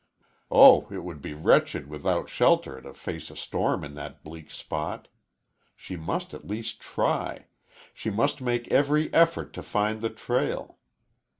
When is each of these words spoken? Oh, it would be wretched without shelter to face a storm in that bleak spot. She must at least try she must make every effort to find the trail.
Oh, 0.49 0.87
it 0.91 1.03
would 1.03 1.21
be 1.21 1.35
wretched 1.35 1.87
without 1.87 2.27
shelter 2.27 2.81
to 2.81 2.91
face 2.95 3.29
a 3.29 3.35
storm 3.35 3.83
in 3.83 3.93
that 3.93 4.23
bleak 4.23 4.49
spot. 4.49 5.07
She 5.75 5.95
must 5.95 6.33
at 6.33 6.47
least 6.47 6.79
try 6.79 7.45
she 7.93 8.09
must 8.09 8.41
make 8.41 8.67
every 8.71 9.13
effort 9.13 9.53
to 9.53 9.61
find 9.61 10.01
the 10.01 10.09
trail. 10.09 10.79